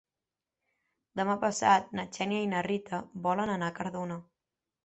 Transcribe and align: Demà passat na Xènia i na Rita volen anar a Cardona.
Demà 1.19 1.35
passat 1.43 1.93
na 1.99 2.07
Xènia 2.17 2.47
i 2.47 2.49
na 2.55 2.65
Rita 2.71 3.03
volen 3.29 3.55
anar 3.59 3.71
a 3.73 3.77
Cardona. 3.81 4.19